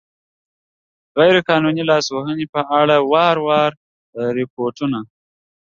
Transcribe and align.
د 1.11 1.11
غیر 1.19 1.35
قانوني 1.49 1.83
لاسوهنو 1.89 2.45
په 2.53 2.61
اړه 2.81 2.95
په 3.01 3.05
وار 3.11 3.37
وار 3.47 3.71
ریپوټون 4.37 4.93